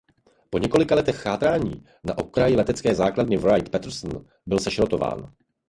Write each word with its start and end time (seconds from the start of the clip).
Po 0.49 0.57
několika 0.57 0.95
letech 0.95 1.15
chátrání 1.15 1.85
na 2.03 2.17
okraji 2.17 2.55
letecké 2.55 2.95
základny 2.95 3.37
Wright 3.37 3.69
Patterson 3.71 4.25
byl 4.45 4.59
sešrotován. 4.59 5.33